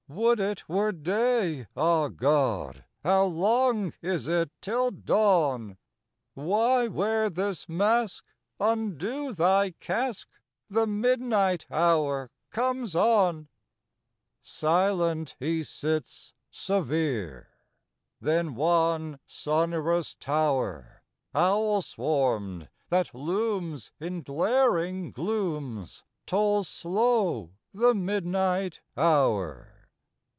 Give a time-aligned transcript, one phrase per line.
[0.13, 2.83] "Would it were day, ah God!
[3.01, 5.77] How long is it till dawn?
[6.33, 8.25] Why wear this mask?
[8.59, 10.27] Undo thy casque!
[10.67, 13.47] The midnight hour comes on!"
[14.43, 17.47] Silent he sits, severe;
[18.19, 28.81] Then one sonorous tower, Owl swarmed, that looms in glaring glooms, Tolls slow the midnight
[28.97, 29.69] hour.